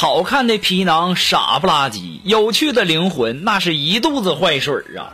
[0.00, 5.10] 好看的皮囊傻不拉几，有趣的灵魂那是一肚子坏水啊！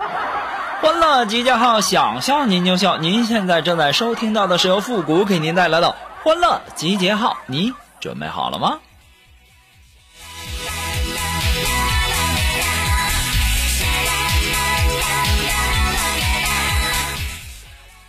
[0.82, 2.98] 欢乐集结号，想笑您就笑。
[2.98, 8.78] 您现在正在收听到的是由复古给您带来的欢乐集结号，你准备好了吗？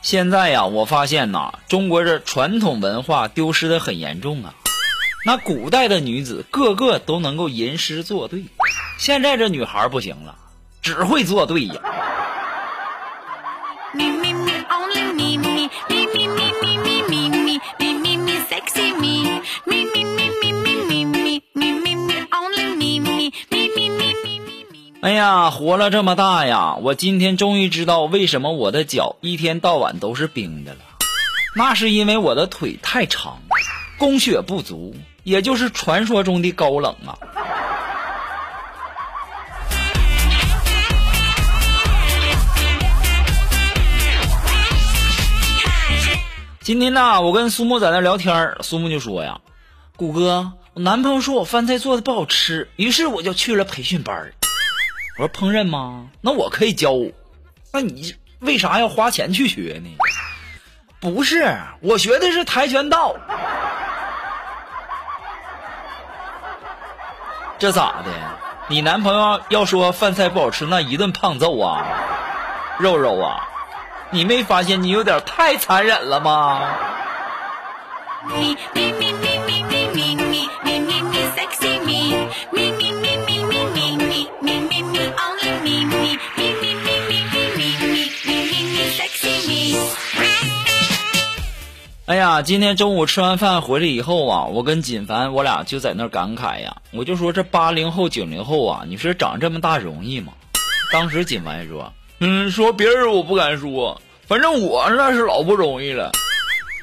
[0.01, 4.53] 现在呀，我发现呐，中国这传统文化丢失的很严重啊。
[5.27, 8.45] 那古代的女子个个都能够吟诗作对，
[8.99, 10.35] 现在这女孩不行了，
[10.83, 11.81] 只会作对呀。
[25.01, 30.81] 哎呀，活了这么大呀，我今天终于知道为什么我的脚一天到晚都是冰的了，
[31.55, 33.39] 那是因为我的腿太长，
[33.97, 34.95] 供血不足。
[35.25, 37.17] 也就是传说中的高冷啊！
[46.61, 49.41] 今天呢，我跟苏木在那聊天苏木就说呀
[49.97, 54.31] ：“谷哥，我男朋友说我饭菜做的不好吃，于是我就去了培训班。”
[55.17, 56.05] 我说：“烹饪吗？
[56.21, 56.91] 那我可以教。
[57.73, 59.89] 那你为啥要花钱去学呢？”
[61.01, 63.15] 不是，我学的是跆拳道。
[67.65, 68.11] 这咋的？
[68.67, 71.83] 你男朋友要说饭菜不好吃，那一顿胖揍啊！
[72.77, 73.41] 肉肉啊，
[74.11, 76.61] 你没发现你有点太残忍了吗？
[92.15, 100.31] 哎呀，今天中午吃完饭回来以后啊，我跟锦凡我俩就在那感慨呀，我就说这八零后九零后啊，你说长这么大容易吗？
[100.93, 106.13] 当时锦凡说，嗯，说别人我不敢说，反正我那是老不容易了。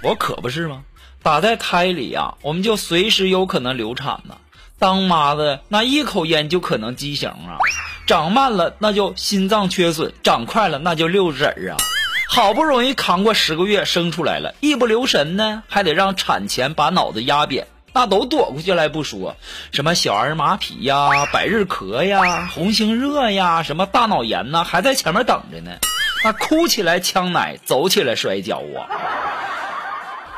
[0.03, 0.82] 我可不是吗？
[1.22, 4.37] 打在胎里呀，我们就随时有可能流产呢。
[4.78, 7.56] 当妈的那一口烟就可能畸形啊，
[8.06, 11.78] 长慢了那就心脏缺损，长快了那就六指儿啊。
[12.34, 19.37] 好不容易扛过十个月生出来了，一不留神呢，还得让产前把脑子压扁，那都躲过去来不说，
[19.70, 25.72] 什么小儿麻痹呀、百日咳呀、红星热呀、什么大脑炎呐，还在前面等着呢。
[26.25, 28.88] 那哭起来呛奶，走起来摔跤啊，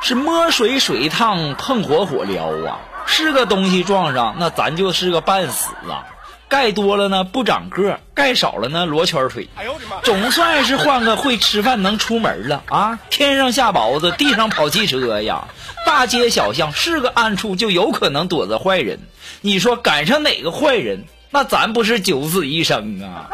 [0.01, 6.03] 是摸水水烫，碰火火燎啊，是个东西撞上，那咱就是个半死啊。
[6.47, 9.49] 盖多了呢不长个，盖少了呢罗圈腿。
[9.55, 9.99] 哎呦我的妈！
[10.01, 12.99] 总算是换个会吃饭能出门了啊！
[13.09, 15.47] 天上下雹子，地上跑汽车呀！
[15.85, 18.99] 大街小巷是个暗处，就有可能躲着坏人。
[19.41, 23.29] 你说赶上哪个坏人，那咱不是九死一生啊！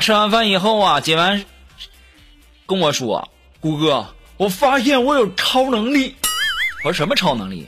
[0.00, 1.44] 吃完饭以后啊，锦完
[2.66, 6.16] 跟我说：“谷哥，我发现我有超能力。”
[6.84, 7.66] 我说：“什么超能力？”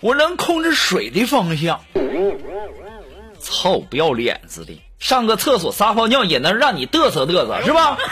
[0.00, 1.80] 我能控制水的方向。
[3.40, 4.80] 操，不要脸似的！
[4.98, 7.96] 上个厕所撒泡尿也能让你嘚瑟嘚瑟是吧？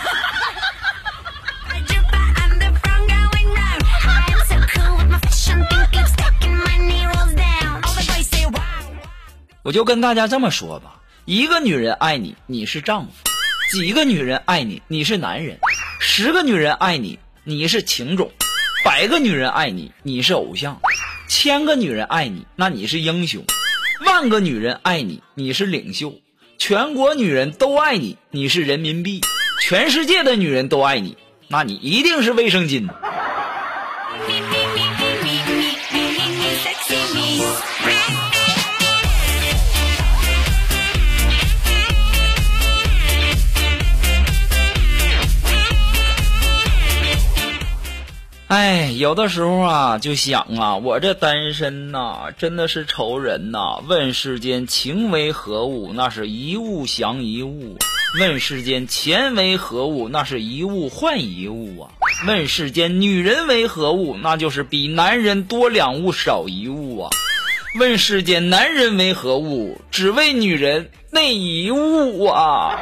[9.62, 11.00] 我就跟大家这么说吧。
[11.24, 13.22] 一个女人爱你，你是丈夫；
[13.72, 15.57] 几个女人爱你，你是男人；
[15.98, 18.28] 十个女人爱你，你是情种；
[18.84, 20.74] 百个女人爱你，你是偶像；
[21.27, 23.41] 千个女人爱你，那你是英雄；
[24.04, 26.13] 万个女人爱你，你是领袖；
[26.59, 29.21] 全国女人都爱你，你是人民币；
[29.63, 31.16] 全世界的女人都爱你，
[31.48, 32.86] 那你一定是卫生巾。
[48.53, 53.78] 哎有的时候啊，就想啊，我这单身呐，真的是愁人呐。
[53.89, 55.95] 问世间情为何物？
[55.95, 57.78] 那是一物降一物。
[58.21, 60.10] 问世间钱为何物？
[60.10, 61.93] 那是一物换一物啊。
[62.27, 64.19] 问世间女人为何物？
[64.22, 67.10] 那就是比男人多两物少一物啊。
[67.81, 69.81] 问世间男人为何物？
[69.91, 72.78] 只为女人那一物啊。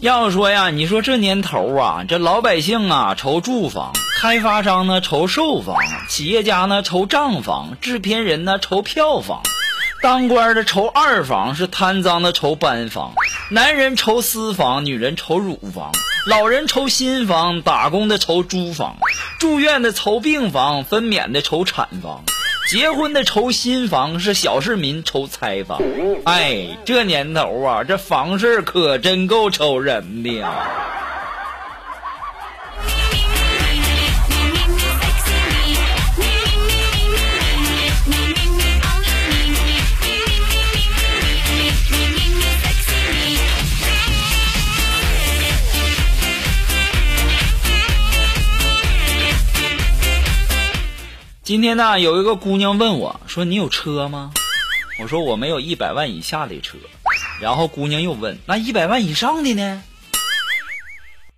[0.00, 3.90] 要说呀，你说这年头啊，这老百姓啊愁住房，
[4.20, 5.74] 开发商呢愁售房，
[6.08, 9.42] 企业家呢愁账房，制片人呢愁票房，
[10.00, 13.12] 当官的愁二房，是贪赃的愁班房，
[13.50, 15.90] 男人愁私房，女人愁乳房，
[16.26, 18.98] 老人愁新房，打工的愁租房，
[19.40, 22.22] 住院的愁病房，分娩的愁产房。
[22.68, 25.80] 结婚的愁新房，是小市民愁拆房。
[26.26, 30.97] 哎，这年头啊，这房事可真够愁人的呀。
[51.48, 54.32] 今天呢，有一个姑娘问我说：“你有车吗？”
[55.00, 56.76] 我说：“我没有一百万以下的车。”
[57.40, 59.82] 然后姑娘又问：“那一百万以上的呢？”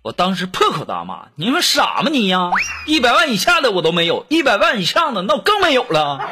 [0.03, 2.51] 我当时破口大骂：“你们傻吗你呀？
[2.87, 6.19] 一百万以下的我都没有，一百万以上的那我更没有了。”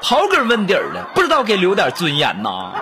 [0.00, 2.72] 刨根问底儿的，不知道给留点尊严呐。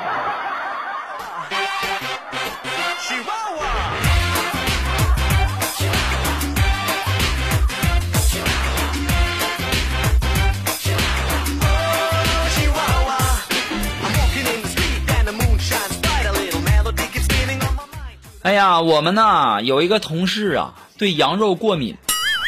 [18.49, 21.99] 哎呀，我们呢有一个同事啊，对羊肉过敏，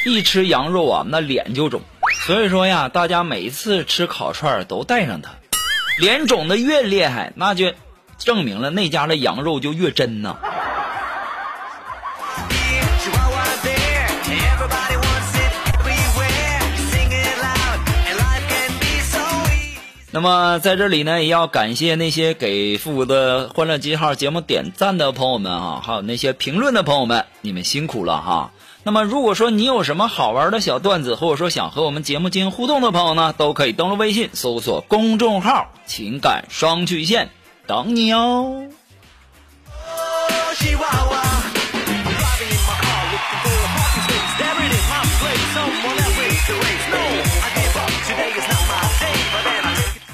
[0.07, 1.83] 一吃羊肉啊，那脸就肿。
[2.25, 5.33] 所以说呀，大家每一次吃烤串都带上它，
[5.99, 7.75] 脸肿的越厉害，那就
[8.17, 10.39] 证明了那家的羊肉就越真呐。
[20.13, 28.51] 那么在这里呢，也要感谢那些给复古的欢乐记号节目点赞的朋友们啊，还有那些评论的朋友们，你们辛苦了哈。
[28.83, 37.31] 那么如果说你有什么好玩的小段子，或者说想和我们节目进行互动的朋友呢，都可以登录微信搜索公众号“情感双曲线”，
[37.69, 38.67] 等你哦。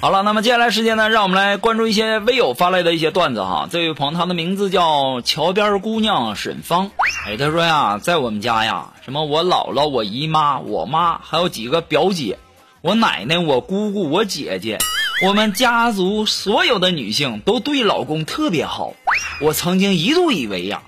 [0.06, 3.66] 好了，那么接下来时间呢，让我们来关注一些微友发来的一些段子哈。
[3.68, 6.92] 这位朋友，他的名字叫桥边姑娘沈芳。
[7.26, 12.38] 哎，他说呀，在我们家呀，什么我姥姥、我姨妈、我妈，还有几个表姐，
[12.82, 14.78] 我奶奶、我姑姑、我姐姐，
[15.26, 18.92] 我们家族所有的女性都对老公特别好。
[19.40, 20.82] 我曾经一度以为呀，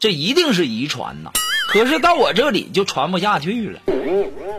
[0.00, 1.30] 这一定是遗传呐，
[1.68, 3.80] 可是到我这里就传不下去了，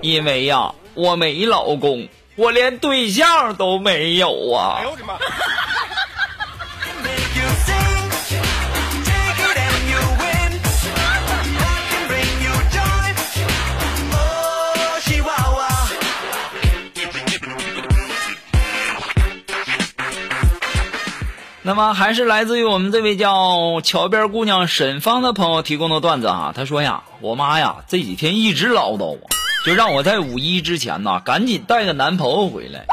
[0.03, 2.07] 因为呀，我没老公。
[2.35, 4.77] 我连对象都没有啊！
[4.79, 5.13] 哎呦我的妈！
[21.65, 29.19] 那么还是来自于我们这位叫桥边姑娘沈芳的朋友提供的段子啊，她说呀，我妈呀这几天一直唠叨我。
[29.65, 32.85] 就让我在五一之前呐，赶紧带个男朋友回来。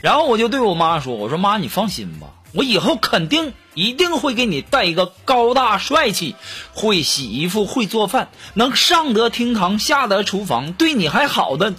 [0.00, 6.36] 然后我就对我妈说：“我说妈，你放心吧，我以后肯定一定会给你带一个高大帅气、
[6.72, 11.74] 会洗衣服、会做饭、能上得厅堂、下得厨房、对你还好的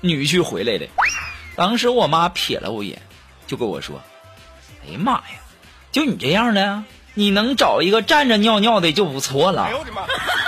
[0.00, 0.88] 女婿回来的。”
[1.56, 3.02] 当时我妈瞥了我一眼，
[3.46, 4.00] 就跟我说
[4.86, 5.24] ：“哎呀妈呀，
[5.92, 10.02] 就你这样的，你能找一个站着尿尿的就不错了。”哎呦我的妈！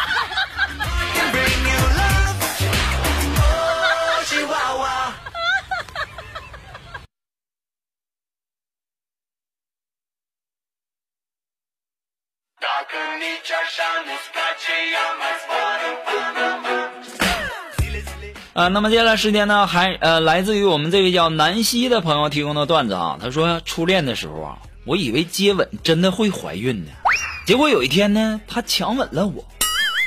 [18.53, 23.19] 啊，那么接下来时间呢，还呃，来自于我们这位叫南希的朋友提供的段子啊。
[23.21, 26.91] 他说，初恋的时候啊，我以为接吻真的会怀孕呢，
[27.47, 29.45] 结果有一天呢，他强吻了我，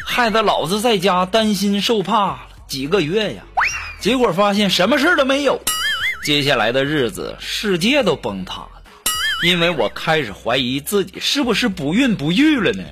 [0.06, 3.44] 害得老子在家担心受怕几个月呀。
[4.00, 5.62] 结果发现什么事都没有。
[6.25, 8.68] 接下来的日子，世界都崩塌，
[9.43, 12.83] 因为我开始怀疑自己是不是不孕不育了呢。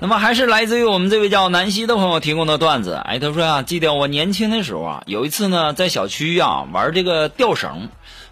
[0.00, 3.00] 那么还是来自于我们这位叫南希的朋友提供的段子。
[3.06, 7.88] 哎，他说啊，记得我年轻的时候啊，有一次呢，在小区啊玩这个吊绳，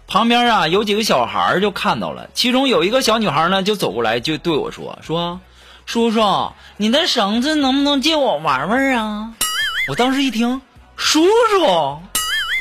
[0.07, 5.39] 旁边啊有几个小孩就看到了，其中有一个小女孩呢就走过来就对我说说，
[5.85, 9.33] 叔叔，你的绳子能不能借我玩玩啊？
[9.89, 10.61] 我当时一听，
[10.95, 11.99] 叔叔，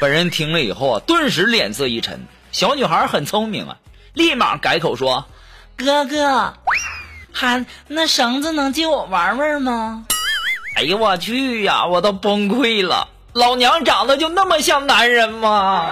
[0.00, 2.26] 本人听了以后啊，顿时脸色一沉。
[2.52, 3.76] 小女孩很聪明啊，
[4.14, 5.26] 立马改口说，
[5.76, 6.54] 哥哥。
[7.34, 10.04] 还那绳子能借我玩玩吗？
[10.76, 13.08] 哎呦我去呀，我都崩溃了！
[13.32, 15.90] 老娘长得就那么像男人吗？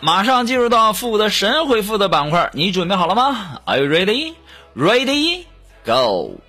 [0.00, 4.34] 马上进入到复古的神回复的板块，你准备好了吗？Are you ready?
[4.76, 5.44] Ready?
[5.84, 6.40] Go!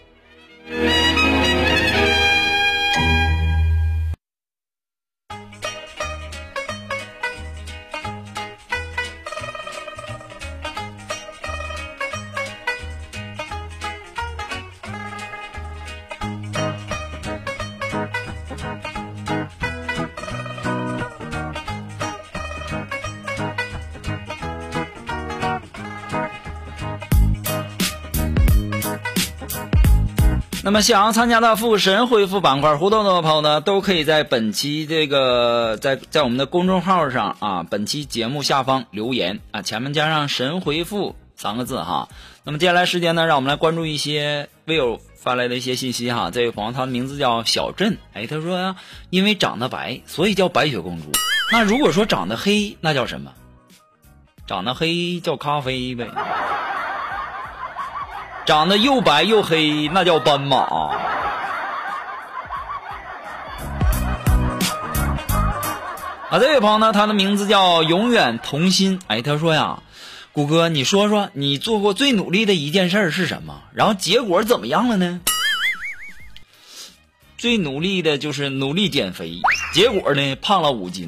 [30.63, 42.10] 那么，想要参加到复神回复板块互动的朋友呢，都可以在本期这个在在我们的公众号上啊，本期节目下方留言啊，前面加上“神回复”三个字哈。
[42.44, 46.30] 那么接下来时间呢，让我们来关注一些微友发来的一些信息哈。
[46.30, 48.75] 这位朋友他的名字叫小镇，哎，他说
[49.10, 51.12] 因为长得白，所以叫白雪公主。
[51.51, 53.32] 那如果说长得黑，那叫什么？
[54.46, 56.08] 长得黑叫咖啡呗。
[58.51, 60.58] 长得又白又黑，那叫斑马。
[66.29, 69.00] 啊，这位朋友呢，他的名字叫永远童心。
[69.08, 69.79] 哎，他说呀，
[70.34, 73.62] 谷哥，你说说你做过最努力的一件事是什么？
[73.74, 75.22] 然后结果怎么样了呢？
[77.38, 79.39] 最努力的就是努力减肥，
[79.74, 81.08] 结果呢，胖了五斤。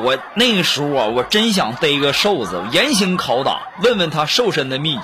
[0.00, 5.02] 我那个时候啊，我真想逮个瘦子严刑拷打，问问他瘦身的秘诀。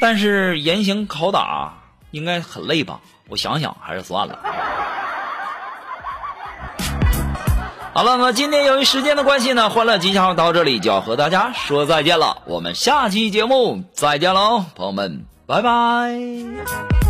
[0.00, 1.74] 但是严刑拷打
[2.10, 3.00] 应该很累吧？
[3.28, 4.38] 我想想还是算了。
[7.94, 12.38] 好了，那今天由于时间的关系呢，欢乐吉祥到这里就要和大家说再见了。
[12.46, 17.01] 我们下期节目再见喽，朋友们，拜拜。